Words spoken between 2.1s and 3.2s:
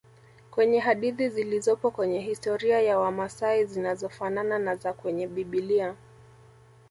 historia ya